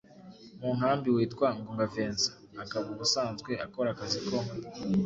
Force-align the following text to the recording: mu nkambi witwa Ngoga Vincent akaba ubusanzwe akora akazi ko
mu 0.59 0.69
nkambi 0.77 1.07
witwa 1.15 1.47
Ngoga 1.59 1.85
Vincent 1.93 2.35
akaba 2.63 2.85
ubusanzwe 2.93 3.51
akora 3.65 3.87
akazi 3.91 4.19
ko 4.27 4.37